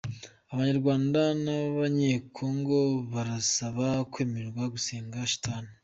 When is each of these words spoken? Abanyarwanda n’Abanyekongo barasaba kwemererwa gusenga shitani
Abanyarwanda 0.53 1.21
n’Abanyekongo 1.43 2.79
barasaba 3.11 3.85
kwemererwa 4.11 4.63
gusenga 4.73 5.17
shitani 5.31 5.71